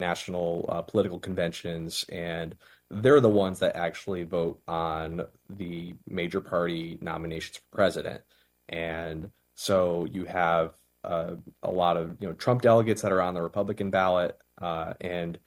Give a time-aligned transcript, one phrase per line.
[0.00, 2.54] national uh, political conventions, and
[2.90, 8.22] they're the ones that actually vote on the major party nominations for president.
[8.68, 13.34] And so you have uh, a lot of you know Trump delegates that are on
[13.34, 15.38] the Republican ballot, uh, and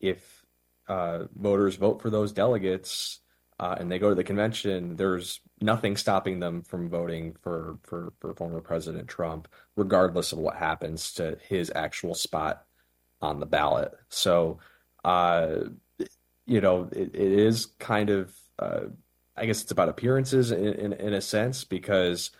[0.00, 0.44] if
[0.88, 3.20] uh, voters vote for those delegates
[3.58, 8.12] uh, and they go to the convention, there's nothing stopping them from voting for for
[8.20, 12.65] for former President Trump, regardless of what happens to his actual spot
[13.20, 13.92] on the ballot.
[14.08, 14.58] So,
[15.04, 15.56] uh,
[16.46, 18.80] you know, it, it is kind of, uh,
[19.36, 22.30] I guess it's about appearances in, in, in a sense, because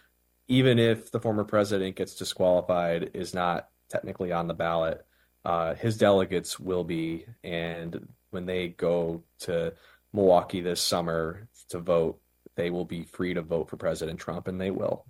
[0.48, 5.04] even if the former president gets disqualified, is not technically on the ballot,
[5.44, 7.26] uh, his delegates will be.
[7.42, 9.74] And when they go to
[10.12, 12.20] Milwaukee this summer to vote,
[12.54, 15.04] they will be free to vote for President Trump, and they will.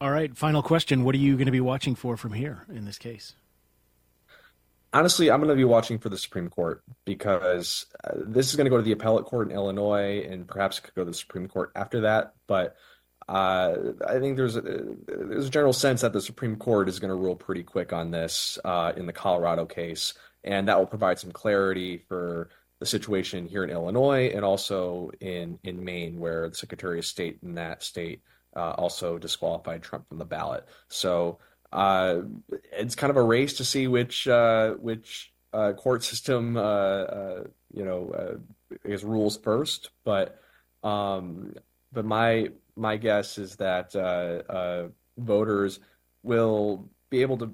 [0.00, 0.36] All right.
[0.36, 1.02] Final question.
[1.02, 3.34] What are you going to be watching for from here in this case?
[4.92, 8.66] Honestly, I'm going to be watching for the Supreme Court because uh, this is going
[8.66, 11.16] to go to the appellate court in Illinois, and perhaps it could go to the
[11.16, 12.34] Supreme Court after that.
[12.46, 12.76] But
[13.28, 13.74] uh,
[14.06, 17.14] I think there's a, there's a general sense that the Supreme Court is going to
[17.14, 20.14] rule pretty quick on this uh, in the Colorado case,
[20.44, 22.48] and that will provide some clarity for
[22.80, 27.38] the situation here in Illinois and also in in Maine, where the Secretary of State
[27.42, 28.22] in that state
[28.56, 30.66] uh, also disqualified Trump from the ballot.
[30.88, 31.38] So
[31.72, 32.20] uh,
[32.72, 37.44] it's kind of a race to see which uh, which uh, court system uh, uh,
[37.72, 39.90] you know uh, I guess rules first.
[40.04, 40.40] But
[40.82, 41.54] um,
[41.92, 43.92] but my my guess is that
[45.16, 45.80] voters
[46.22, 47.52] will be able to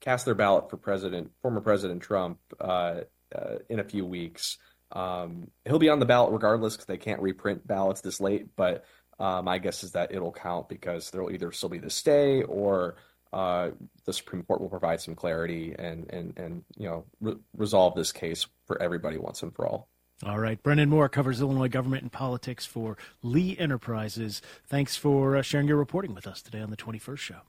[0.00, 4.58] cast their ballot for president former President Trump in a few weeks.
[4.90, 8.56] Um, he'll be on the ballot regardless because they can't reprint ballots this late.
[8.56, 8.84] But
[9.20, 12.96] my guess is that it'll count because there will either still be the stay or
[13.32, 13.70] uh,
[14.04, 18.12] the Supreme Court will provide some clarity and and and you know re- resolve this
[18.12, 19.88] case for everybody once and for all.
[20.24, 24.40] All right, Brenden Moore covers Illinois government and politics for Lee Enterprises.
[24.68, 27.40] Thanks for uh, sharing your reporting with us today on the 21st show.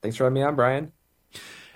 [0.00, 0.92] Thanks for having me on, Brian.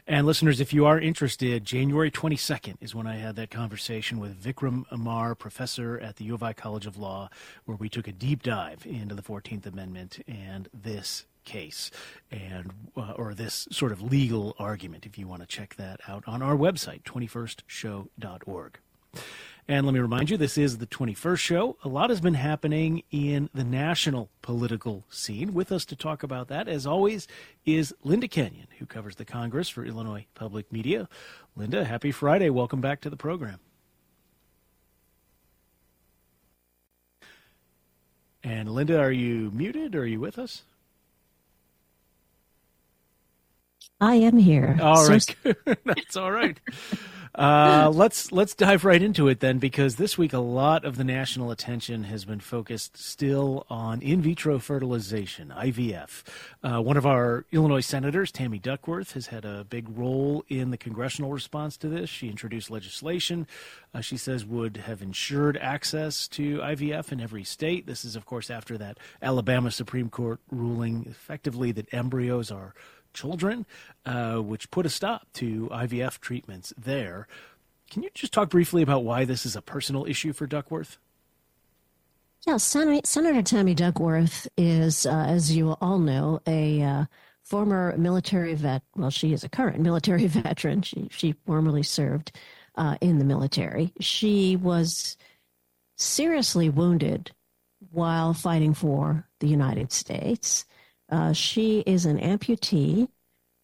[0.07, 4.41] And listeners, if you are interested, January 22nd is when I had that conversation with
[4.43, 7.29] Vikram Amar, professor at the U of I College of Law,
[7.65, 11.91] where we took a deep dive into the 14th Amendment and this case
[12.31, 16.23] and uh, or this sort of legal argument if you want to check that out
[16.27, 18.79] on our website 21stshow.org
[19.69, 21.77] and let me remind you, this is the 21st show.
[21.83, 25.53] A lot has been happening in the national political scene.
[25.55, 27.27] With us to talk about that, as always,
[27.65, 31.09] is Linda Kenyon, who covers the Congress for Illinois Public Media.
[31.57, 32.49] Linda, happy Friday.
[32.49, 33.59] Welcome back to the program.
[38.45, 40.63] And Linda, are you muted or are you with us?
[44.01, 44.79] I am here.
[44.81, 45.55] All right, so...
[45.85, 46.59] that's all right.
[47.35, 51.05] Uh, let's let's dive right into it then, because this week a lot of the
[51.05, 56.23] national attention has been focused still on in vitro fertilization (IVF).
[56.63, 60.79] Uh, one of our Illinois senators, Tammy Duckworth, has had a big role in the
[60.79, 62.09] congressional response to this.
[62.09, 63.47] She introduced legislation
[63.97, 67.87] uh, she says would have ensured access to IVF in every state.
[67.87, 72.75] This is, of course, after that Alabama Supreme Court ruling, effectively that embryos are
[73.17, 73.67] children,
[74.05, 77.27] uh, which put a stop to IVF treatments there.
[77.91, 80.99] Can you just talk briefly about why this is a personal issue for Duckworth?
[82.47, 87.05] Yeah, Sen- Senator Tammy Duckworth is, uh, as you all know, a uh,
[87.43, 88.83] former military vet.
[88.95, 90.83] Well, she is a current military veteran.
[90.83, 92.33] She she formerly served
[92.77, 93.93] uh, in the military.
[94.01, 95.17] She was
[95.97, 97.33] seriously wounded
[97.91, 100.67] while fighting for the United States.
[101.11, 103.09] Uh, she is an amputee.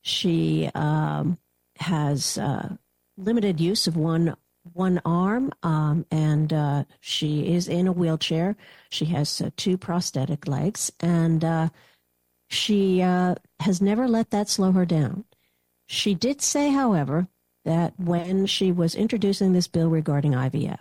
[0.02, 1.38] She um,
[1.78, 2.76] has uh,
[3.16, 4.36] limited use of one
[4.74, 8.54] one arm, um, and uh, she is in a wheelchair.
[8.90, 11.68] She has uh, two prosthetic legs, and uh,
[12.48, 15.24] she uh, has never let that slow her down.
[15.86, 17.26] She did say, however,
[17.64, 20.78] that when she was introducing this bill regarding IVF,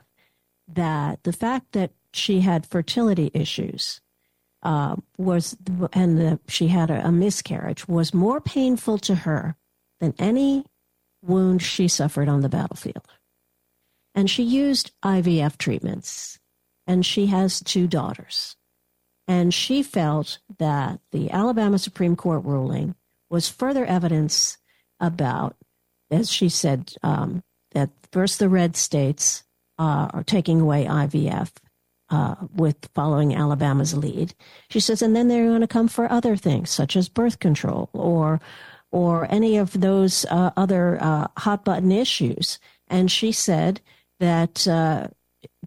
[0.67, 4.01] that the fact that she had fertility issues
[4.63, 5.57] uh, was
[5.93, 9.55] and she had a, a miscarriage was more painful to her
[9.99, 10.65] than any
[11.23, 13.07] wound she suffered on the battlefield.
[14.13, 16.39] And she used IVF treatments,
[16.85, 18.55] and she has two daughters.
[19.27, 22.95] And she felt that the Alabama Supreme Court ruling
[23.29, 24.57] was further evidence
[24.99, 25.55] about,
[26.09, 29.43] as she said, um, that first the red states
[29.79, 31.51] uh, are taking away IVF
[32.11, 34.33] uh, with following Alabama's lead.
[34.69, 37.89] She says, and then they're going to come for other things such as birth control
[37.93, 38.39] or
[38.91, 42.59] or any of those uh, other uh, hot button issues.
[42.89, 43.79] And she said
[44.19, 45.07] that uh,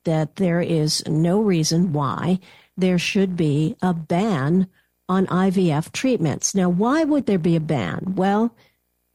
[0.04, 2.38] that there is no reason why
[2.76, 4.68] there should be a ban
[5.08, 6.54] on IVF treatments.
[6.54, 8.14] Now, why would there be a ban?
[8.16, 8.54] Well,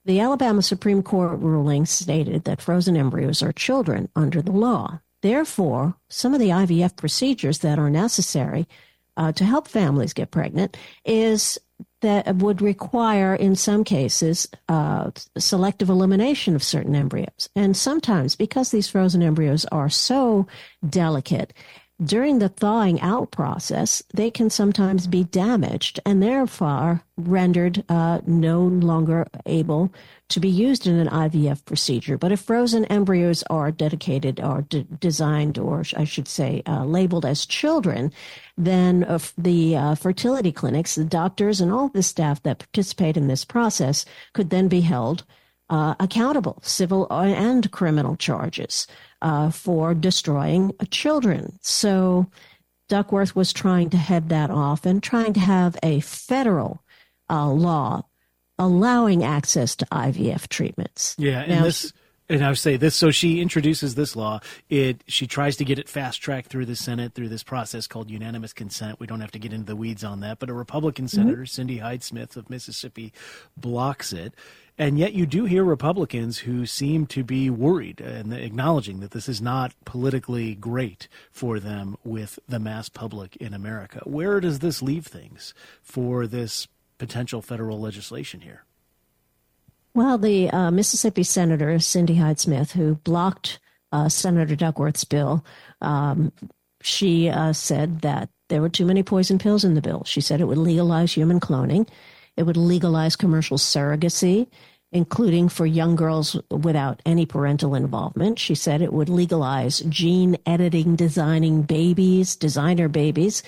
[0.06, 5.02] the Alabama Supreme Court ruling stated that frozen embryos are children under the law.
[5.22, 8.68] Therefore, some of the IVF procedures that are necessary
[9.18, 11.60] uh, to help families get pregnant is
[12.02, 17.50] that would require, in some cases, uh, selective elimination of certain embryos.
[17.56, 20.48] And sometimes, because these frozen embryos are so
[20.88, 21.54] delicate,
[22.04, 28.62] during the thawing out process, they can sometimes be damaged and therefore rendered uh, no
[28.62, 29.92] longer able
[30.30, 32.18] to be used in an IVF procedure.
[32.18, 37.26] But if frozen embryos are dedicated or de- designed, or I should say, uh, labeled
[37.26, 38.14] as children,
[38.58, 43.28] then uh, the uh, fertility clinics, the doctors, and all the staff that participate in
[43.28, 45.26] this process could then be held
[45.70, 48.88] uh, accountable, civil and criminal charges
[49.22, 51.58] uh, for destroying children.
[51.62, 52.28] So
[52.88, 56.84] Duckworth was trying to head that off and trying to have a federal
[57.30, 58.04] uh, law
[58.58, 61.16] allowing access to IVF treatments.
[61.18, 61.94] Yeah, and now, this
[62.30, 62.96] and I would say this.
[62.96, 64.40] So she introduces this law.
[64.70, 68.12] It she tries to get it fast tracked through the Senate through this process called
[68.12, 69.00] unanimous consent.
[69.00, 71.18] We don't have to get into the weeds on that, but a Republican mm-hmm.
[71.18, 71.46] senator.
[71.46, 73.14] Cindy Hyde Smith of Mississippi,
[73.58, 74.34] blocks it.
[74.80, 79.28] And yet, you do hear Republicans who seem to be worried and acknowledging that this
[79.28, 84.00] is not politically great for them with the mass public in America.
[84.06, 88.64] Where does this leave things for this potential federal legislation here?
[89.94, 93.60] Well, the uh, Mississippi Senator, Cindy Hyde Smith, who blocked
[93.92, 95.44] uh, Senator Duckworth's bill,
[95.82, 96.32] um,
[96.82, 100.04] she uh, said that there were too many poison pills in the bill.
[100.06, 101.86] She said it would legalize human cloning,
[102.40, 104.48] it would legalize commercial surrogacy,
[104.94, 108.40] including for young girls without any parental involvement.
[108.40, 113.44] She said it would legalize gene editing, designing babies, designer babies,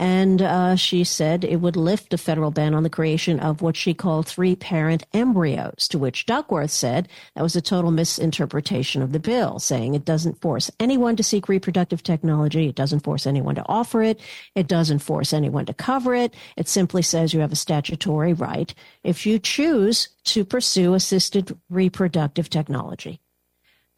[0.00, 3.76] and uh, she said it would lift a federal ban on the creation of what
[3.76, 9.12] she called three parent embryos, to which Duckworth said that was a total misinterpretation of
[9.12, 13.54] the bill, saying it doesn't force anyone to seek reproductive technology, it doesn't force anyone
[13.56, 14.18] to offer it,
[14.54, 16.32] it doesn't force anyone to cover it.
[16.56, 18.72] It simply says you have a statutory right
[19.04, 23.20] if you choose to pursue assisted reproductive technology.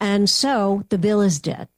[0.01, 1.69] And so the bill is dead.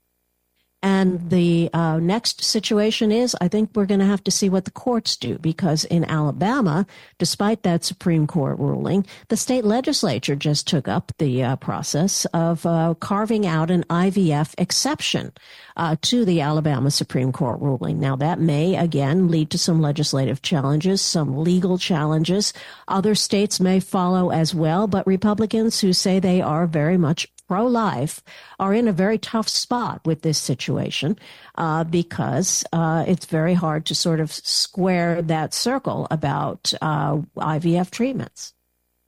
[0.86, 4.66] And the uh, next situation is I think we're going to have to see what
[4.66, 6.86] the courts do because in Alabama,
[7.18, 12.68] despite that Supreme Court ruling, the state legislature just took up the uh, process of
[12.68, 15.34] uh, carving out an IVF exception
[15.76, 18.00] uh, to the Alabama Supreme Court ruling.
[18.00, 22.54] Now, that may again lead to some legislative challenges, some legal challenges.
[22.88, 27.66] Other states may follow as well, but Republicans who say they are very much pro
[27.66, 28.24] life
[28.60, 31.18] are in a very tough spot with this situation
[31.56, 37.92] uh, because uh, it's very hard to sort of square that circle about uh, IVF
[37.92, 38.54] treatments.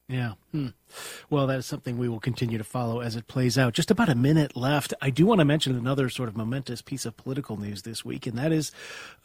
[0.09, 0.33] Yeah.
[0.53, 0.67] Hmm.
[1.29, 3.73] Well, that is something we will continue to follow as it plays out.
[3.73, 4.93] Just about a minute left.
[5.01, 8.25] I do want to mention another sort of momentous piece of political news this week,
[8.25, 8.71] and that is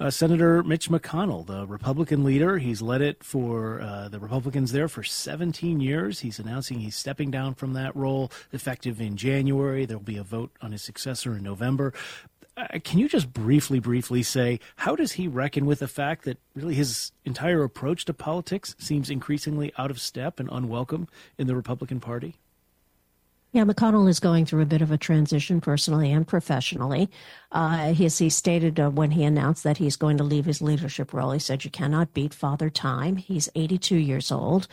[0.01, 2.59] uh, Senator Mitch McConnell, the Republican leader.
[2.59, 6.19] He's led it for uh, the Republicans there for 17 years.
[6.19, 9.87] He's announcing he's stepping down from that role effective in January.
[9.87, 11.93] There will be a vote on his successor in November.
[12.57, 16.39] Uh, can you just briefly, briefly say how does he reckon with the fact that
[16.55, 21.57] really his entire approach to politics seems increasingly out of step and unwelcome in the
[21.57, 22.37] Republican Party?
[23.53, 27.11] Yeah, McConnell is going through a bit of a transition personally and professionally.
[27.51, 31.13] Uh, he, he stated uh, when he announced that he's going to leave his leadership
[31.13, 33.17] role, he said, You cannot beat Father Time.
[33.17, 34.69] He's 82 years old.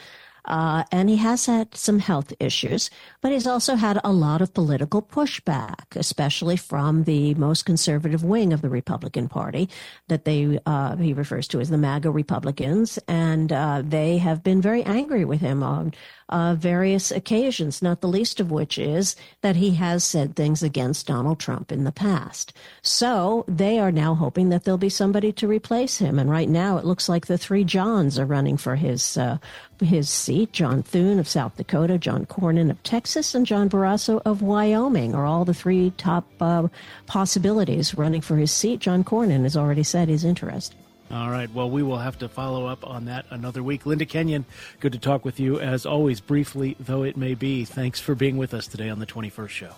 [0.50, 2.90] Uh, and he has had some health issues,
[3.22, 8.52] but he's also had a lot of political pushback, especially from the most conservative wing
[8.52, 9.70] of the Republican Party,
[10.08, 14.62] that they uh, he refers to as the MAGA Republicans, and uh, they have been
[14.62, 15.94] very angry with him on
[16.30, 21.08] uh, various occasions, not the least of which is that he has said things against
[21.08, 22.54] Donald Trump in the past.
[22.82, 26.20] So they are now hoping that there'll be somebody to replace him.
[26.20, 29.38] And right now, it looks like the three Johns are running for his uh,
[29.80, 30.52] his seat.
[30.52, 35.26] John Thune of South Dakota, John Cornyn of Texas, and John Barrasso of Wyoming are
[35.26, 36.68] all the three top uh,
[37.06, 38.80] possibilities running for his seat.
[38.80, 40.76] John Cornyn has already said he's interested.
[41.12, 41.52] All right.
[41.52, 43.86] Well, we will have to follow up on that another week.
[43.86, 44.46] Linda Kenyon,
[44.80, 47.66] good to talk with you as always, briefly though it may be.
[47.66, 49.72] Thanks for being with us today on the 21st show.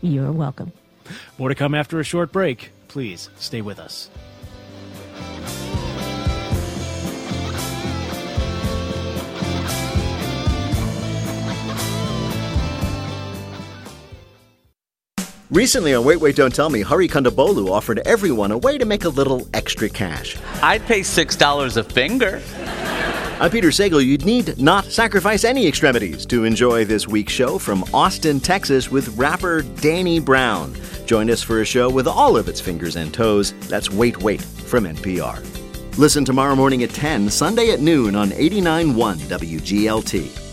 [0.00, 0.72] You're welcome.
[1.38, 2.70] More to come after a short break.
[2.88, 4.08] Please stay with us.
[15.54, 19.04] Recently on Wait Wait Don't Tell Me, Hari Kondabolu offered everyone a way to make
[19.04, 20.36] a little extra cash.
[20.60, 22.42] I'd pay $6 a finger.
[23.38, 24.04] I'm Peter Sagal.
[24.04, 29.16] You'd need not sacrifice any extremities to enjoy this week's show from Austin, Texas with
[29.16, 30.74] rapper Danny Brown.
[31.06, 33.54] Join us for a show with all of its fingers and toes.
[33.68, 35.38] That's Wait Wait from NPR.
[35.96, 40.43] Listen tomorrow morning at 10, Sunday at noon on 89.1 WGLT.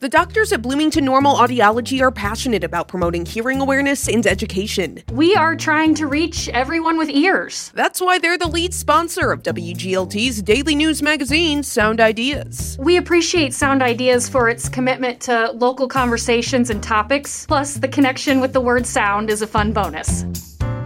[0.00, 5.02] The doctors at Bloomington Normal Audiology are passionate about promoting hearing awareness and education.
[5.10, 7.72] We are trying to reach everyone with ears.
[7.74, 12.78] That's why they're the lead sponsor of WGLT's daily news magazine, Sound Ideas.
[12.80, 18.40] We appreciate Sound Ideas for its commitment to local conversations and topics, plus, the connection
[18.40, 20.24] with the word sound is a fun bonus.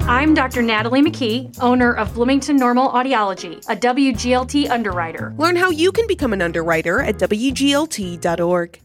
[0.09, 0.62] I'm Dr.
[0.62, 5.35] Natalie McKee, owner of Bloomington Normal Audiology, a WGLT underwriter.
[5.37, 8.81] Learn how you can become an underwriter at WGLT.org.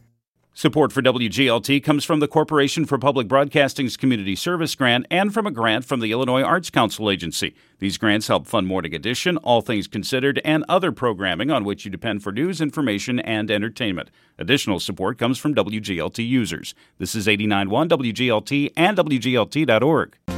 [0.58, 5.46] Support for WGLT comes from the Corporation for Public Broadcasting's Community Service Grant and from
[5.46, 7.54] a grant from the Illinois Arts Council Agency.
[7.78, 11.92] These grants help fund Morning Edition, All Things Considered, and other programming on which you
[11.92, 14.10] depend for news, information, and entertainment.
[14.36, 16.74] Additional support comes from WGLT users.
[16.98, 20.37] This is 89.1 WGLT and WGLT.org.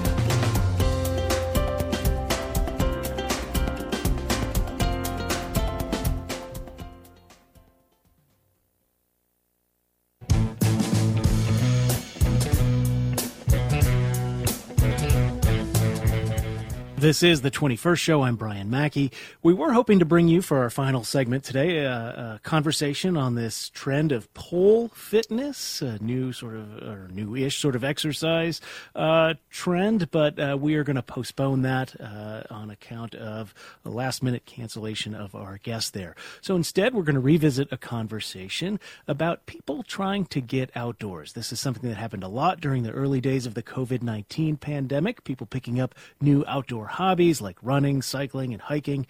[17.10, 18.22] This is the 21st show.
[18.22, 19.10] I'm Brian Mackey.
[19.42, 23.34] We were hoping to bring you for our final segment today a, a conversation on
[23.34, 28.60] this trend of pole fitness, a new sort of, or new-ish sort of exercise
[28.94, 33.90] uh, trend, but uh, we are going to postpone that uh, on account of a
[33.90, 36.14] last-minute cancellation of our guest there.
[36.40, 41.32] So instead, we're going to revisit a conversation about people trying to get outdoors.
[41.32, 45.24] This is something that happened a lot during the early days of the COVID-19 pandemic.
[45.24, 49.06] People picking up new outdoor hobbies like running, cycling, and hiking.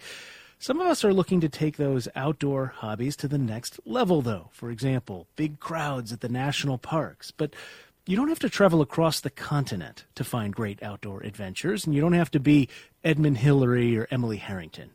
[0.59, 4.47] Some of us are looking to take those outdoor hobbies to the next level, though.
[4.53, 7.31] For example, big crowds at the national parks.
[7.31, 7.53] But
[8.05, 11.99] you don't have to travel across the continent to find great outdoor adventures, and you
[11.99, 12.69] don't have to be
[13.03, 14.91] Edmund Hillary or Emily Harrington.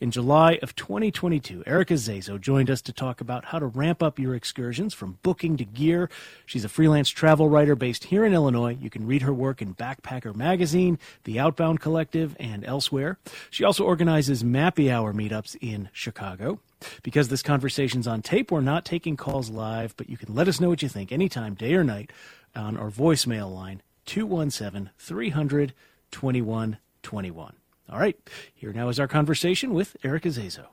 [0.00, 4.18] In July of 2022, Erica Zazo joined us to talk about how to ramp up
[4.18, 6.08] your excursions from booking to gear.
[6.44, 8.76] She's a freelance travel writer based here in Illinois.
[8.80, 13.18] You can read her work in Backpacker Magazine, The Outbound Collective, and elsewhere.
[13.50, 16.60] She also organizes Mappy Hour meetups in Chicago.
[17.02, 20.60] Because this conversation's on tape, we're not taking calls live, but you can let us
[20.60, 22.10] know what you think anytime, day or night,
[22.54, 25.72] on our voicemail line, 217 300
[26.10, 27.54] 2121.
[27.88, 28.16] All right,
[28.52, 30.66] here now is our conversation with Erica Zazo.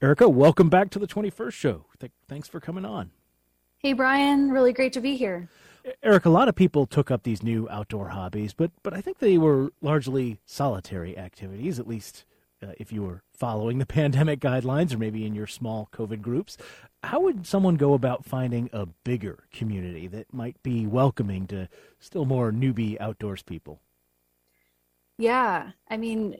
[0.00, 1.84] Erica, welcome back to the 21st show.
[2.00, 3.10] Th- thanks for coming on.
[3.78, 4.50] Hey, Brian.
[4.50, 5.50] Really great to be here.
[6.02, 9.18] Eric, a lot of people took up these new outdoor hobbies, but but I think
[9.18, 12.24] they were largely solitary activities, at least
[12.62, 16.56] uh, if you were following the pandemic guidelines or maybe in your small COVID groups.
[17.04, 21.68] How would someone go about finding a bigger community that might be welcoming to
[22.00, 23.80] still more newbie outdoors people?
[25.18, 26.36] Yeah, I mean,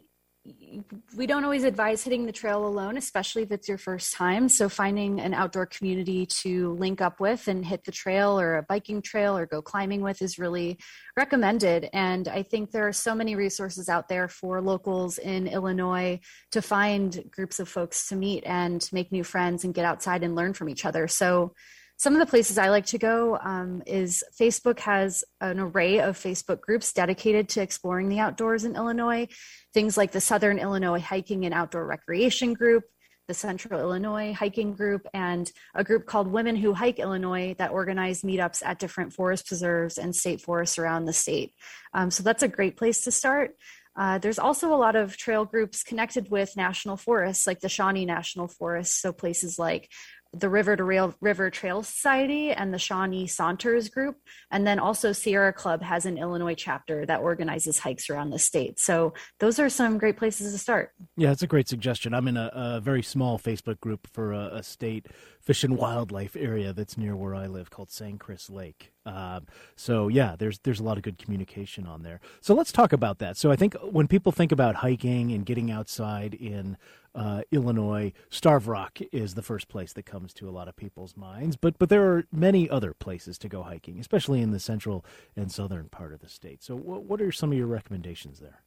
[1.16, 4.49] we don't always advise hitting the trail alone, especially if it's your first time.
[4.49, 8.62] So, finding an outdoor community to link up with and hit the trail or a
[8.62, 10.78] biking trail or go climbing with is really
[11.16, 11.90] recommended.
[11.92, 16.20] And I think there are so many resources out there for locals in Illinois
[16.52, 20.35] to find groups of folks to meet and make new friends and get outside and
[20.35, 21.08] learn from each other.
[21.08, 21.52] So,
[21.99, 26.17] some of the places I like to go um, is Facebook has an array of
[26.17, 29.26] Facebook groups dedicated to exploring the outdoors in Illinois.
[29.75, 32.85] Things like the Southern Illinois Hiking and Outdoor Recreation Group,
[33.26, 38.23] the Central Illinois Hiking Group, and a group called Women Who Hike Illinois that organize
[38.23, 41.52] meetups at different forest preserves and state forests around the state.
[41.95, 43.57] Um, so that's a great place to start.
[43.99, 48.07] Uh, there's also a lot of trail groups connected with national forests, like the Shawnee
[48.07, 49.00] National Forest.
[49.00, 49.90] So places like
[50.32, 54.16] the River to Rail River Trail Society and the Shawnee Saunters Group.
[54.50, 58.78] And then also Sierra Club has an Illinois chapter that organizes hikes around the state.
[58.78, 60.92] So those are some great places to start.
[61.16, 62.12] Yeah, it's a great suggestion.
[62.12, 65.06] I'm in a, a very small Facebook group for a, a, state
[65.49, 68.93] fish and wildlife area that's near where I live called Sangchris Lake.
[69.07, 72.21] Um, so yeah, there's there's a lot of good communication on there.
[72.43, 73.38] So let's talk about that.
[73.38, 76.76] So I think when people think about hiking and getting outside in
[77.14, 81.17] uh, Illinois, Starved Rock is the first place that comes to a lot of people's
[81.17, 81.57] minds.
[81.57, 85.02] But but there are many other places to go hiking, especially in the central
[85.35, 86.62] and southern part of the state.
[86.62, 88.64] So what what are some of your recommendations there?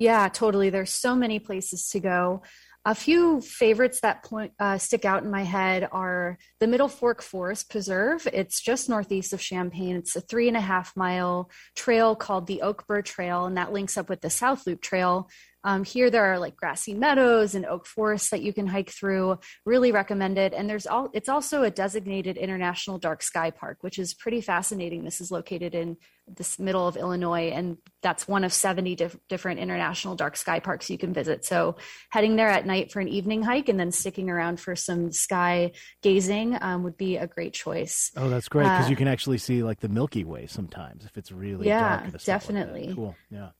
[0.00, 0.70] Yeah, totally.
[0.70, 2.42] There's so many places to go.
[2.86, 7.20] A few favorites that point, uh, stick out in my head are the Middle Fork
[7.20, 8.26] Forest Preserve.
[8.32, 9.96] It's just northeast of Champaign.
[9.96, 13.72] It's a three and a half mile trail called the Oak Burr Trail, and that
[13.72, 15.28] links up with the South Loop Trail,
[15.64, 19.38] um, here there are like grassy meadows and oak forests that you can hike through.
[19.66, 20.52] Really recommend it.
[20.54, 25.04] And there's all it's also a designated international dark sky park, which is pretty fascinating.
[25.04, 25.96] This is located in
[26.32, 30.88] this middle of Illinois, and that's one of 70 diff- different international dark sky parks
[30.88, 31.44] you can visit.
[31.44, 31.76] So
[32.10, 35.72] heading there at night for an evening hike and then sticking around for some sky
[36.02, 38.12] gazing um, would be a great choice.
[38.16, 41.18] Oh, that's great because Uh, you can actually see like the Milky Way sometimes if
[41.18, 42.02] it's really Yeah, dark.
[42.04, 42.94] and stuff like definitely.
[42.94, 43.16] Cool.
[43.30, 43.50] Yeah.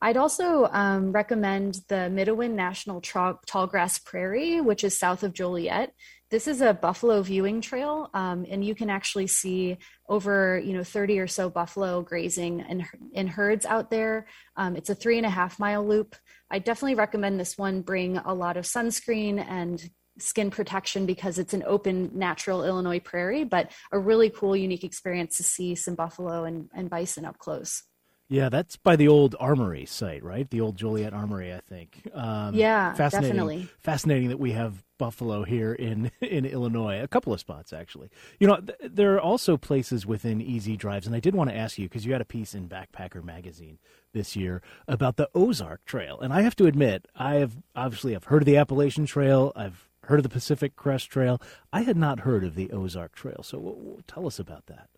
[0.00, 5.92] I'd also um, recommend the Midewin National Tra- Tallgrass Prairie, which is south of Joliet.
[6.30, 9.78] This is a buffalo viewing trail, um, and you can actually see
[10.08, 14.26] over you know 30 or so buffalo grazing in, in herds out there.
[14.56, 16.14] Um, it's a three and a half mile loop.
[16.50, 17.80] I definitely recommend this one.
[17.80, 23.44] Bring a lot of sunscreen and skin protection because it's an open natural Illinois prairie,
[23.44, 27.84] but a really cool, unique experience to see some buffalo and, and bison up close.
[28.30, 30.48] Yeah, that's by the old Armory site, right?
[30.50, 32.02] The old Joliet Armory, I think.
[32.12, 33.68] Um, Yeah, fascinating, definitely.
[33.78, 37.00] Fascinating that we have buffalo here in in Illinois.
[37.02, 38.10] A couple of spots actually.
[38.38, 41.56] You know, th- there are also places within easy drives, and I did want to
[41.56, 43.78] ask you because you had a piece in Backpacker magazine
[44.12, 48.24] this year about the Ozark Trail, and I have to admit, I have obviously I've
[48.24, 51.40] heard of the Appalachian Trail, I've heard of the Pacific Crest Trail.
[51.72, 54.88] I had not heard of the Ozark Trail, so w- w- tell us about that.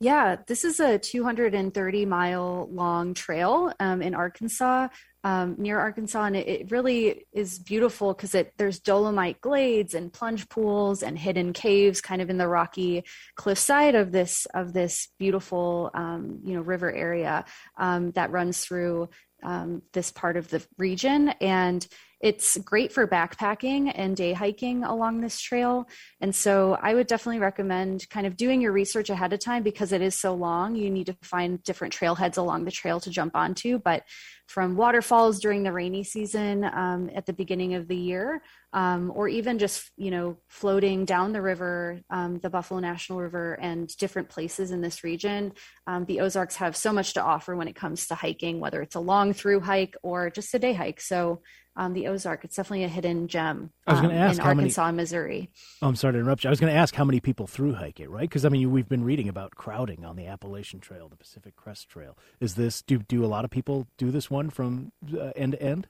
[0.00, 4.88] Yeah, this is a 230 mile long trail um, in Arkansas,
[5.22, 10.48] um, near Arkansas, and it, it really is beautiful because there's dolomite glades and plunge
[10.48, 13.04] pools and hidden caves, kind of in the rocky
[13.36, 17.44] cliffside of this of this beautiful um, you know river area
[17.78, 19.08] um, that runs through
[19.44, 21.86] um, this part of the region, and
[22.24, 25.86] it's great for backpacking and day hiking along this trail.
[26.22, 29.92] And so I would definitely recommend kind of doing your research ahead of time because
[29.92, 30.74] it is so long.
[30.74, 33.78] You need to find different trailheads along the trail to jump onto.
[33.78, 34.04] But
[34.46, 38.42] from waterfalls during the rainy season um, at the beginning of the year,
[38.74, 43.54] um, or even just you know floating down the river, um, the Buffalo National River,
[43.54, 45.52] and different places in this region,
[45.86, 48.96] um, the Ozarks have so much to offer when it comes to hiking, whether it's
[48.96, 51.00] a long through hike or just a day hike.
[51.00, 51.40] So
[51.76, 54.50] um, the Ozark, it's definitely a hidden gem I was gonna um, ask in how
[54.50, 55.50] many- Arkansas and Missouri.
[55.80, 56.48] Oh, I'm sorry to interrupt you.
[56.48, 58.28] I was going to ask how many people through hike it, right?
[58.28, 61.88] Because I mean, we've been reading about crowding on the Appalachian Trail, the Pacific Crest
[61.88, 62.16] Trail.
[62.40, 65.62] Is this do do a lot of people do this one from uh, end to
[65.62, 65.88] end?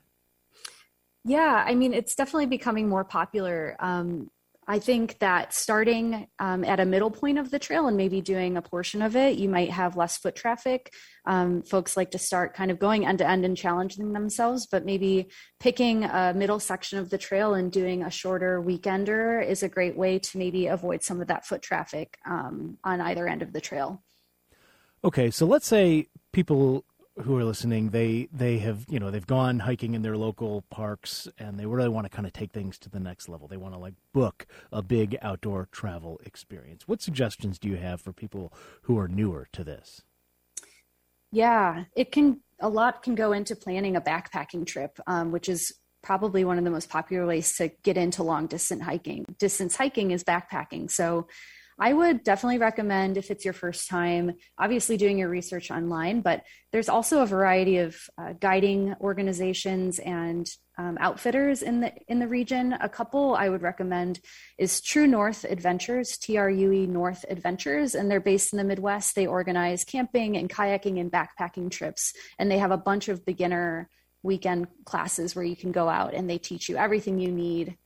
[1.24, 3.76] Yeah, I mean, it's definitely becoming more popular.
[3.78, 4.30] Um,
[4.66, 8.56] I think that starting um, at a middle point of the trail and maybe doing
[8.56, 10.92] a portion of it, you might have less foot traffic.
[11.26, 14.84] Um, folks like to start kind of going end to end and challenging themselves, but
[14.84, 15.28] maybe
[15.60, 19.96] picking a middle section of the trail and doing a shorter weekender is a great
[19.96, 23.60] way to maybe avoid some of that foot traffic um, on either end of the
[23.60, 24.02] trail.
[25.04, 26.84] Okay, so let's say people
[27.22, 31.29] who are listening, they they have you know they've gone hiking in their local parks
[31.38, 33.46] and they really want to kind of take things to the next level.
[33.46, 36.88] They want to like book a big outdoor travel experience.
[36.88, 40.03] What suggestions do you have for people who are newer to this?
[41.35, 45.74] Yeah, it can, a lot can go into planning a backpacking trip, um, which is
[46.00, 49.24] probably one of the most popular ways to get into long distance hiking.
[49.40, 50.88] Distance hiking is backpacking.
[50.88, 51.27] So
[51.78, 56.42] I would definitely recommend if it's your first time, obviously doing your research online, but
[56.72, 62.28] there's also a variety of uh, guiding organizations and um, outfitters in the in the
[62.28, 62.72] region.
[62.80, 64.20] A couple I would recommend
[64.58, 68.64] is True North Adventures, T R U E North Adventures, and they're based in the
[68.64, 69.14] Midwest.
[69.14, 73.88] They organize camping and kayaking and backpacking trips, and they have a bunch of beginner
[74.24, 77.76] weekend classes where you can go out and they teach you everything you need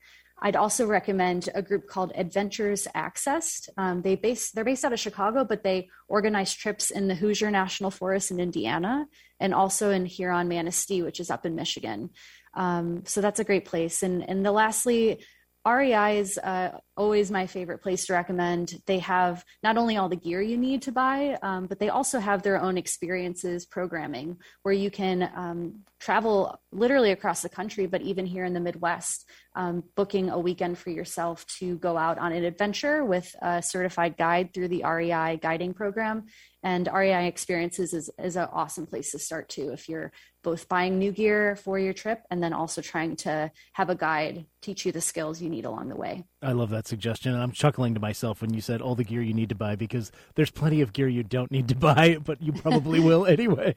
[0.41, 3.69] I'd also recommend a group called Adventures Accessed.
[3.77, 7.51] Um, they base they're based out of Chicago, but they organize trips in the Hoosier
[7.51, 9.07] National Forest in Indiana
[9.41, 12.11] and also in Huron Manistee, which is up in Michigan.
[12.55, 14.03] Um, so that's a great place.
[14.03, 15.25] And and the lastly,
[15.69, 18.81] REI is uh, always my favorite place to recommend.
[18.87, 22.19] They have not only all the gear you need to buy, um, but they also
[22.19, 28.03] have their own experiences programming where you can um, travel literally across the country, but
[28.03, 32.33] even here in the Midwest, um, booking a weekend for yourself to go out on
[32.33, 36.27] an adventure with a certified guide through the REI guiding program.
[36.63, 40.13] And REI Experiences is, is an awesome place to start too if you're
[40.49, 44.47] both buying new gear for your trip and then also trying to have a guide
[44.63, 46.25] teach you the skills you need along the way.
[46.41, 47.35] I love that suggestion.
[47.35, 49.77] And I'm chuckling to myself when you said all the gear you need to buy
[49.77, 53.75] because there's plenty of gear you don't need to buy, but you probably will anyway.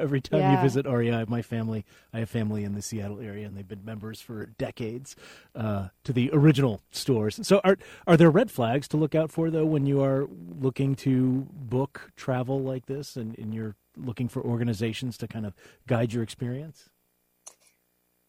[0.00, 0.56] Every time yeah.
[0.56, 1.84] you visit REI, my family,
[2.14, 5.16] I have family in the Seattle area and they've been members for decades
[5.54, 7.38] uh, to the original stores.
[7.42, 10.26] So are, are there red flags to look out for though when you are
[10.58, 15.54] looking to book travel like this and, and you're looking for organizations to kind of
[15.86, 16.90] guide your experience?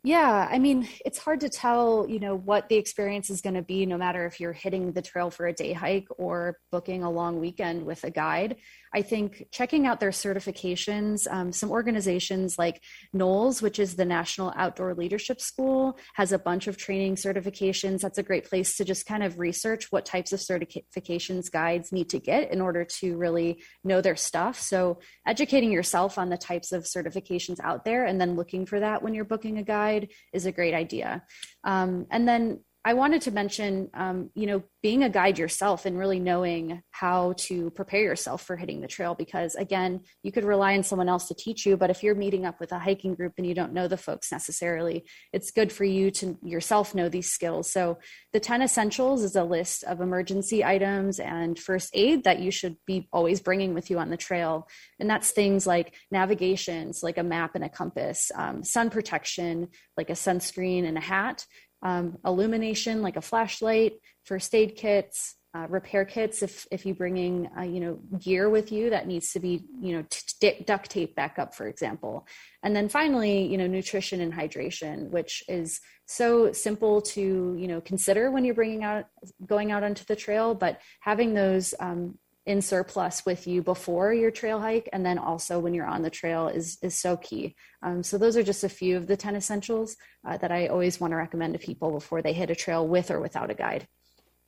[0.05, 3.63] Yeah, I mean, it's hard to tell, you know, what the experience is going to
[3.63, 7.09] be no matter if you're hitting the trail for a day hike or booking a
[7.09, 8.57] long weekend with a guide.
[8.93, 12.83] I think checking out their certifications, um, some organizations like
[13.15, 18.01] NOLS, which is the National Outdoor Leadership School, has a bunch of training certifications.
[18.01, 22.09] That's a great place to just kind of research what types of certifications guides need
[22.09, 24.61] to get in order to really know their stuff.
[24.61, 29.01] So, educating yourself on the types of certifications out there and then looking for that
[29.01, 29.94] when you're booking a guide
[30.33, 31.23] is a great idea.
[31.63, 35.97] Um, and then I wanted to mention, um, you know, being a guide yourself and
[35.97, 39.15] really knowing how to prepare yourself for hitting the trail.
[39.15, 42.45] Because again, you could rely on someone else to teach you, but if you're meeting
[42.45, 45.83] up with a hiking group and you don't know the folks necessarily, it's good for
[45.83, 47.71] you to yourself know these skills.
[47.71, 47.97] So
[48.33, 52.77] the 10 essentials is a list of emergency items and first aid that you should
[52.85, 54.67] be always bringing with you on the trail.
[54.99, 60.11] And that's things like navigations, like a map and a compass, um, sun protection, like
[60.11, 61.47] a sunscreen and a hat
[61.83, 67.49] um, illumination like a flashlight, first aid kits, uh, repair kits if if you're bringing
[67.57, 71.15] uh, you know gear with you that needs to be you know t- duct tape
[71.15, 72.27] back up for example.
[72.61, 77.79] And then finally you know nutrition and hydration which is so simple to you know
[77.79, 79.05] consider when you're bringing out
[79.45, 84.31] going out onto the trail but having those um, in surplus with you before your
[84.31, 87.55] trail hike and then also when you're on the trail is is so key.
[87.81, 90.99] Um, so those are just a few of the 10 essentials uh, that i always
[90.99, 93.87] want to recommend to people before they hit a trail with or without a guide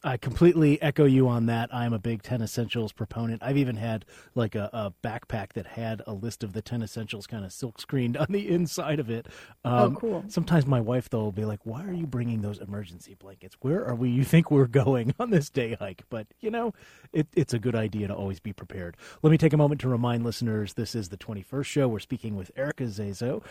[0.07, 1.67] I completely echo you on that.
[1.75, 3.43] I'm a big 10 essentials proponent.
[3.43, 7.27] I've even had like a, a backpack that had a list of the 10 essentials
[7.27, 9.27] kind of silk screened on the inside of it.
[9.65, 10.23] Oh, um, oh, cool.
[10.29, 13.57] Sometimes my wife, though, will be like, Why are you bringing those emergency blankets?
[13.59, 14.09] Where are we?
[14.09, 16.03] You think we're going on this day hike?
[16.09, 16.73] But, you know,
[17.11, 18.95] it, it's a good idea to always be prepared.
[19.23, 21.87] Let me take a moment to remind listeners this is the 21st show.
[21.89, 23.43] We're speaking with Erica Zazo,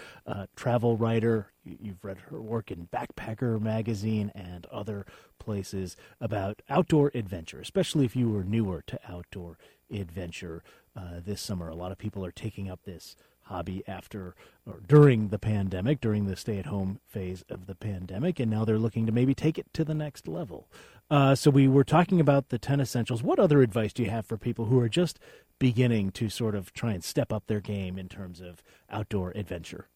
[0.57, 1.53] travel writer.
[1.65, 5.05] You've read her work in Backpacker magazine and other
[5.39, 9.59] places about outdoor adventure, especially if you are newer to outdoor
[9.91, 10.63] adventure
[10.97, 11.69] uh, this summer.
[11.69, 14.35] A lot of people are taking up this hobby after
[14.67, 18.65] or during the pandemic, during the stay at home phase of the pandemic, and now
[18.65, 20.69] they're looking to maybe take it to the next level.
[21.09, 23.23] Uh, so, we were talking about the 10 essentials.
[23.23, 25.21] What other advice do you have for people who are just
[25.61, 29.87] beginning to sort of try and step up their game in terms of outdoor adventure?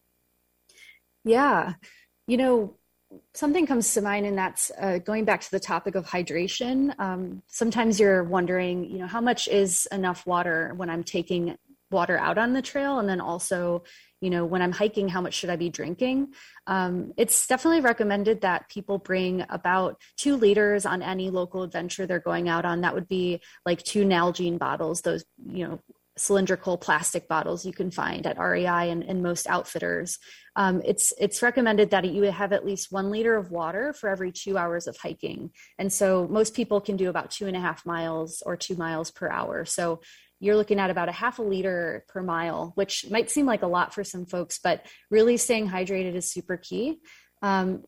[1.25, 1.73] Yeah.
[2.27, 2.75] You know,
[3.33, 6.97] something comes to mind and that's uh, going back to the topic of hydration.
[6.99, 11.57] Um, sometimes you're wondering you know how much is enough water when i'm taking
[11.89, 12.99] water out on the trail?
[12.99, 13.83] And then also
[14.21, 16.33] you know when i'm hiking how much should i be drinking?
[16.67, 22.19] Um, it's definitely recommended that people bring about two liters on any local adventure they're
[22.19, 22.81] going out on.
[22.81, 25.79] That would be like two nalgene bottles those you know
[26.21, 30.19] cylindrical plastic bottles you can find at REI and, and most outfitters.
[30.55, 34.31] Um, it's it's recommended that you have at least one liter of water for every
[34.31, 37.85] two hours of hiking, and so most people can do about two and a half
[37.85, 39.65] miles or two miles per hour.
[39.65, 40.01] So
[40.39, 43.67] you're looking at about a half a liter per mile, which might seem like a
[43.67, 46.99] lot for some folks, but really staying hydrated is super key.
[47.41, 47.83] Um,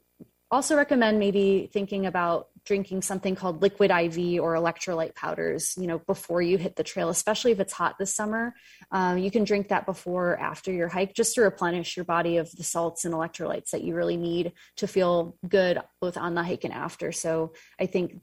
[0.50, 6.00] also recommend maybe thinking about drinking something called liquid IV or electrolyte powders, you know,
[6.00, 8.54] before you hit the trail, especially if it's hot this summer.
[8.92, 12.38] Um, you can drink that before or after your hike just to replenish your body
[12.38, 16.44] of the salts and electrolytes that you really need to feel good both on the
[16.44, 17.12] hike and after.
[17.12, 18.20] So I think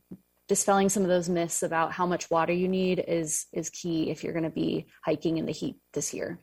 [0.48, 4.24] dispelling some of those myths about how much water you need is is key if
[4.24, 6.40] you're going to be hiking in the heat this year.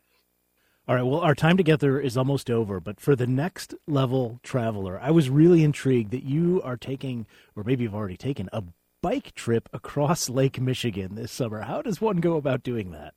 [0.87, 1.03] All right.
[1.03, 5.29] Well, our time together is almost over, but for the next level traveler, I was
[5.29, 8.63] really intrigued that you are taking, or maybe you've already taken, a
[9.03, 11.63] bike trip across Lake Michigan this summer.
[11.63, 13.15] How does one go about doing that?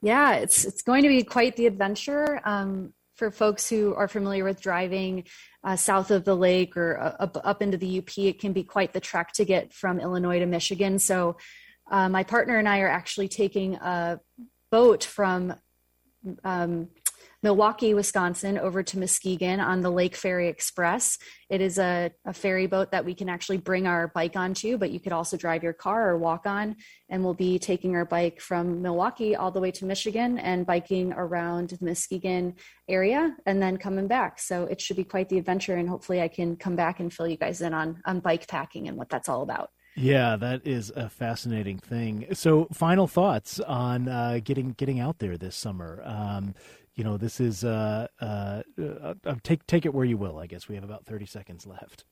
[0.00, 2.40] Yeah, it's it's going to be quite the adventure.
[2.44, 5.24] Um, for folks who are familiar with driving
[5.64, 8.92] uh, south of the lake or up, up into the UP, it can be quite
[8.92, 10.98] the trek to get from Illinois to Michigan.
[10.98, 11.36] So,
[11.90, 14.20] uh, my partner and I are actually taking a
[14.70, 15.54] boat from
[16.44, 16.88] um,
[17.44, 21.18] Milwaukee, Wisconsin, over to Muskegon on the Lake Ferry Express.
[21.50, 24.90] It is a, a, ferry boat that we can actually bring our bike onto, but
[24.90, 26.76] you could also drive your car or walk on.
[27.10, 31.12] And we'll be taking our bike from Milwaukee all the way to Michigan and biking
[31.12, 32.54] around the Muskegon
[32.88, 34.38] area and then coming back.
[34.40, 35.76] So it should be quite the adventure.
[35.76, 38.88] And hopefully I can come back and fill you guys in on, on bike packing
[38.88, 39.68] and what that's all about.
[39.96, 42.26] Yeah, that is a fascinating thing.
[42.32, 46.02] So, final thoughts on uh, getting getting out there this summer.
[46.04, 46.54] Um,
[46.94, 50.38] you know, this is uh, uh, uh, uh, take take it where you will.
[50.38, 52.04] I guess we have about thirty seconds left.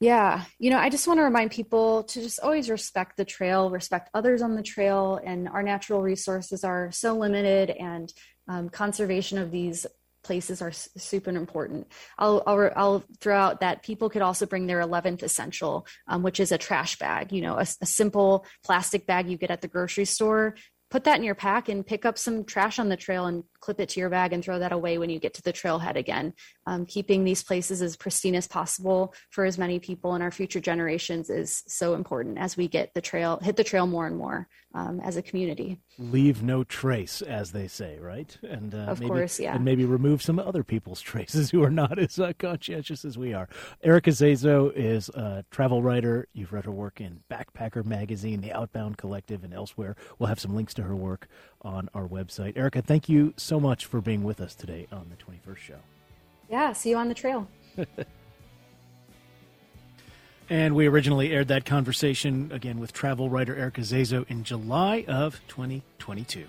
[0.00, 3.70] Yeah, you know, I just want to remind people to just always respect the trail,
[3.70, 8.12] respect others on the trail, and our natural resources are so limited, and
[8.48, 9.86] um, conservation of these
[10.22, 11.86] places are super important.
[12.18, 16.40] I'll, I'll, I'll throw out that people could also bring their 11th essential, um, which
[16.40, 19.68] is a trash bag, you know, a, a simple plastic bag you get at the
[19.68, 20.54] grocery store.
[20.90, 23.80] Put that in your pack and pick up some trash on the trail and clip
[23.80, 26.34] it to your bag and throw that away when you get to the trailhead again.
[26.66, 30.60] Um, keeping these places as pristine as possible for as many people in our future
[30.60, 34.48] generations is so important as we get the trail, hit the trail more and more
[34.74, 35.80] um, as a community.
[35.98, 38.36] Leave no trace, as they say, right?
[38.42, 39.54] And uh, of maybe, course, yeah.
[39.54, 43.34] And maybe remove some other people's traces who are not as uh, conscientious as we
[43.34, 43.48] are.
[43.82, 46.28] Erica Zazo is a travel writer.
[46.32, 49.94] You've read her work in Backpacker Magazine, The Outbound Collective, and elsewhere.
[50.18, 51.28] We'll have some links to her work
[51.60, 52.56] on our website.
[52.56, 55.78] Erica, thank you so much for being with us today on the 21st show.
[56.50, 57.48] Yeah, see you on the trail.
[60.50, 65.40] and we originally aired that conversation again with travel writer Erica Zazo in July of
[65.48, 66.46] 2022.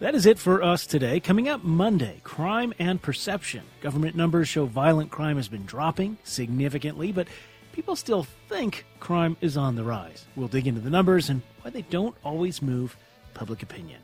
[0.00, 1.20] That is it for us today.
[1.20, 3.62] Coming up Monday, crime and perception.
[3.80, 7.28] Government numbers show violent crime has been dropping significantly, but
[7.72, 10.26] people still think crime is on the rise.
[10.34, 12.96] We'll dig into the numbers and why they don't always move
[13.34, 14.00] public opinion.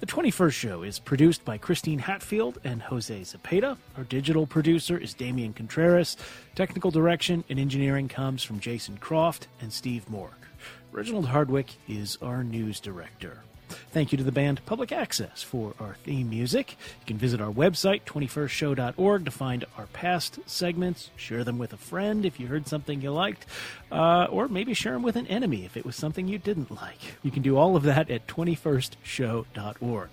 [0.00, 3.76] The 21st show is produced by Christine Hatfield and Jose Zapeta.
[3.98, 6.16] Our digital producer is Damian Contreras.
[6.54, 10.48] Technical direction and engineering comes from Jason Croft and Steve Mork.
[10.90, 13.42] Reginald Hardwick is our news director.
[13.92, 16.76] Thank you to the band Public Access for our theme music.
[17.00, 21.10] You can visit our website, 21stshow.org, to find our past segments.
[21.16, 23.46] Share them with a friend if you heard something you liked,
[23.90, 27.00] uh, or maybe share them with an enemy if it was something you didn't like.
[27.24, 30.10] You can do all of that at 21stshow.org.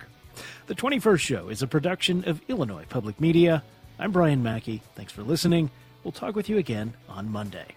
[0.65, 3.63] The 21st Show is a production of Illinois Public Media.
[3.99, 4.81] I'm Brian Mackey.
[4.95, 5.69] Thanks for listening.
[6.03, 7.75] We'll talk with you again on Monday.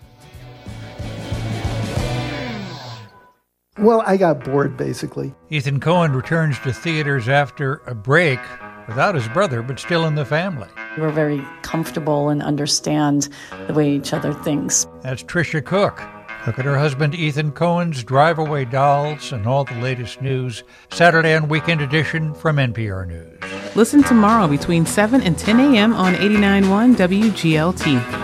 [3.79, 5.35] Well, I got bored basically.
[5.49, 8.41] Ethan Coen returns to theaters after a break
[8.89, 10.69] without his brother, but still in the family.
[10.99, 13.29] We're very comfortable and understand
[13.69, 14.87] the way each other thinks.
[15.03, 16.03] That's Tricia Cooke.
[16.47, 20.65] Look at her husband Ethan Coen's Drive Away Dolls and all the latest news.
[20.91, 23.77] Saturday and weekend edition from NPR News.
[23.77, 25.93] Listen tomorrow between 7 and 10 a.m.
[25.93, 28.20] on 89.1 WGLT.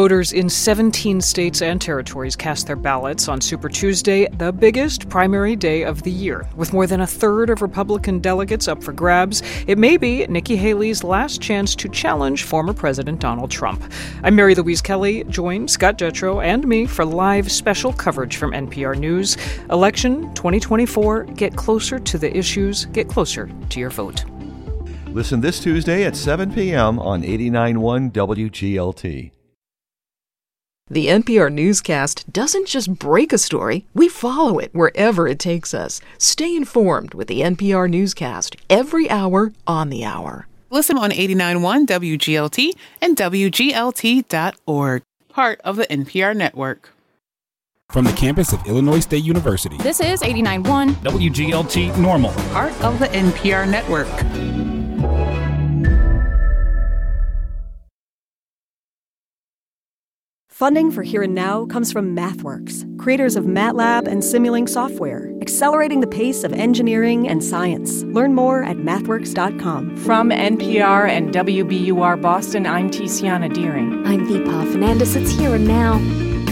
[0.00, 5.54] Voters in 17 states and territories cast their ballots on Super Tuesday, the biggest primary
[5.54, 6.48] day of the year.
[6.56, 10.56] With more than a third of Republican delegates up for grabs, it may be Nikki
[10.56, 13.92] Haley's last chance to challenge former President Donald Trump.
[14.22, 15.22] I'm Mary Louise Kelly.
[15.24, 19.36] Join Scott Detrow and me for live special coverage from NPR News.
[19.68, 21.24] Election 2024.
[21.24, 24.24] Get closer to the issues, get closer to your vote.
[25.08, 26.98] Listen this Tuesday at 7 p.m.
[26.98, 29.32] on 89.1 WGLT.
[30.92, 36.00] The NPR newscast doesn't just break a story, we follow it wherever it takes us.
[36.18, 40.48] Stay informed with the NPR newscast every hour on the hour.
[40.68, 46.90] Listen on 89.1 WGLT and WGLT.org, part of the NPR network.
[47.88, 49.76] From the campus of Illinois State University.
[49.76, 54.08] This is 89.1 WGLT Normal, part of the NPR network.
[60.60, 66.00] Funding for Here and Now comes from MathWorks, creators of MATLAB and Simulink software, accelerating
[66.00, 68.02] the pace of engineering and science.
[68.02, 69.96] Learn more at mathworks.com.
[69.96, 74.06] From NPR and WBUR Boston, I'm Tiziana Dearing.
[74.06, 75.16] I'm Deepa Fernandes.
[75.16, 75.92] It's Here and Now.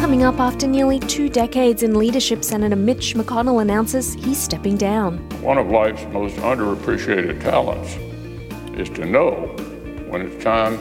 [0.00, 5.18] Coming up after nearly two decades in leadership, Senator Mitch McConnell announces he's stepping down.
[5.42, 7.94] One of life's most underappreciated talents
[8.72, 9.54] is to know
[10.08, 10.78] when it's time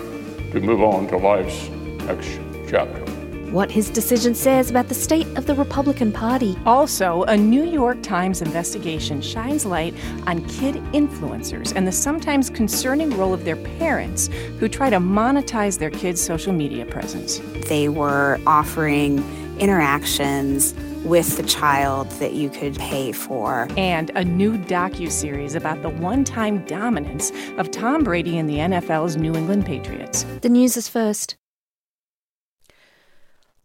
[0.54, 1.68] to move on to life's
[2.06, 3.07] next chapter
[3.52, 6.58] what his decision says about the state of the Republican Party.
[6.66, 9.94] Also, a New York Times investigation shines light
[10.26, 14.28] on kid influencers and the sometimes concerning role of their parents
[14.60, 17.40] who try to monetize their kids' social media presence.
[17.68, 19.24] They were offering
[19.60, 23.68] interactions with the child that you could pay for.
[23.78, 29.34] And a new docu-series about the one-time dominance of Tom Brady and the NFL's New
[29.34, 30.24] England Patriots.
[30.42, 31.38] The news is first.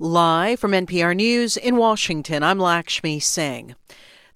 [0.03, 3.77] Live from NPR News in Washington, I'm Lakshmi Singh.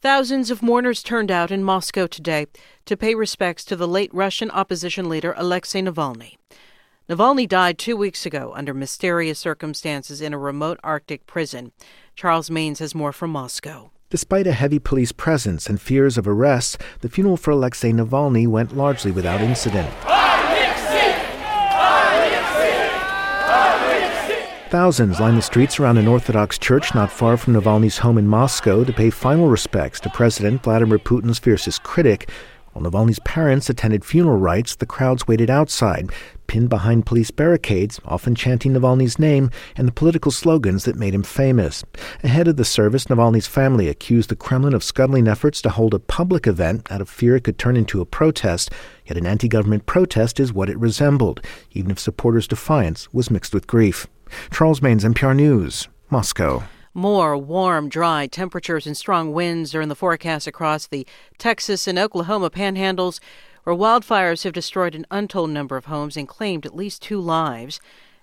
[0.00, 2.46] Thousands of mourners turned out in Moscow today
[2.84, 6.36] to pay respects to the late Russian opposition leader Alexei Navalny.
[7.08, 11.72] Navalny died two weeks ago under mysterious circumstances in a remote Arctic prison.
[12.14, 13.90] Charles Maynes has more from Moscow.
[14.08, 18.76] Despite a heavy police presence and fears of arrests, the funeral for Alexei Navalny went
[18.76, 19.92] largely without incident.
[24.68, 28.82] Thousands lined the streets around an Orthodox church not far from Navalny's home in Moscow
[28.82, 32.28] to pay final respects to President Vladimir Putin's fiercest critic.
[32.72, 36.10] While Navalny's parents attended funeral rites, the crowds waited outside,
[36.48, 41.22] pinned behind police barricades, often chanting Navalny's name and the political slogans that made him
[41.22, 41.84] famous.
[42.24, 46.00] Ahead of the service, Navalny's family accused the Kremlin of scuttling efforts to hold a
[46.00, 48.72] public event out of fear it could turn into a protest.
[49.06, 53.54] Yet an anti government protest is what it resembled, even if supporters' defiance was mixed
[53.54, 54.08] with grief.
[54.52, 56.64] Charles Maynes, NPR News, Moscow.
[56.94, 61.98] More warm, dry temperatures and strong winds are in the forecast across the Texas and
[61.98, 63.20] Oklahoma panhandles,
[63.64, 67.80] where wildfires have destroyed an untold number of homes and claimed at least two lives.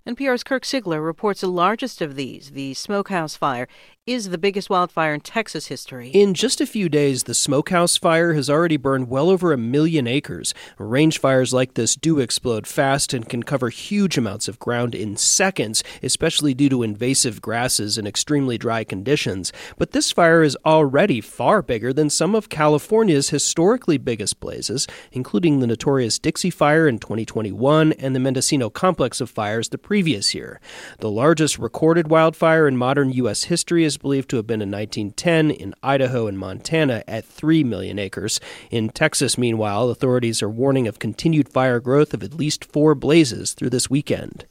[0.07, 3.67] NPR's Kirk Siegler reports the largest of these, the Smokehouse Fire,
[4.05, 6.09] is the biggest wildfire in Texas history.
[6.09, 10.07] In just a few days, the Smokehouse Fire has already burned well over a million
[10.07, 10.53] acres.
[10.77, 15.15] Range fires like this do explode fast and can cover huge amounts of ground in
[15.15, 19.53] seconds, especially due to invasive grasses and extremely dry conditions.
[19.77, 25.61] But this fire is already far bigger than some of California's historically biggest blazes, including
[25.61, 30.59] the notorious Dixie Fire in 2021 and the Mendocino complex of fires the previous year.
[30.99, 33.43] The largest recorded wildfire in modern U.S.
[33.43, 37.99] history is believed to have been in 1910 in Idaho and Montana at 3 million
[37.99, 38.39] acres.
[38.71, 43.53] In Texas, meanwhile, authorities are warning of continued fire growth of at least four blazes
[43.53, 44.45] through this weekend.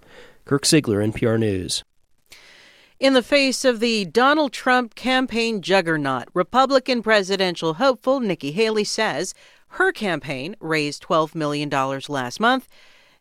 [0.45, 1.85] Kirk Siegler, NPR News.
[2.99, 9.35] In the face of the Donald Trump campaign juggernaut, Republican presidential hopeful Nikki Haley says
[9.71, 11.69] her campaign raised $12 million
[12.09, 12.69] last month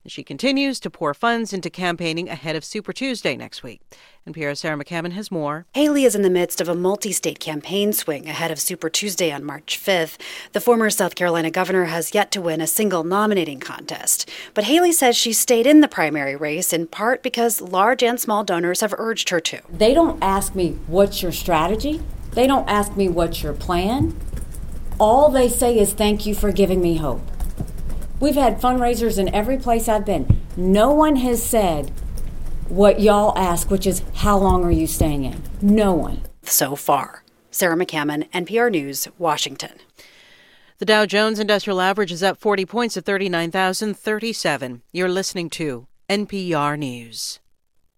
[0.04, 3.82] and she continues to pour funds into campaigning ahead of Super Tuesday next week.
[4.28, 5.66] NPR's Sarah McCammon has more.
[5.74, 9.32] Haley is in the midst of a multi state campaign swing ahead of Super Tuesday
[9.32, 10.18] on March 5th.
[10.54, 14.30] The former South Carolina governor has yet to win a single nominating contest.
[14.54, 18.44] But Haley says she stayed in the primary race in part because large and small
[18.44, 19.62] donors have urged her to.
[19.70, 22.02] They don't ask me, What's your strategy?
[22.34, 24.16] They don't ask me, What's your plan?
[25.00, 27.22] All they say is, Thank you for giving me hope.
[28.22, 30.42] We've had fundraisers in every place I've been.
[30.56, 31.92] No one has said
[32.70, 35.42] what y'all ask, which is, how long are you staying in?
[35.60, 36.22] No one.
[36.44, 37.24] So far.
[37.50, 39.74] Sarah McCammon, NPR News, Washington.
[40.78, 44.84] The Dow Jones Industrial Average is up 40 points at 39,037.
[44.92, 47.41] You're listening to NPR News.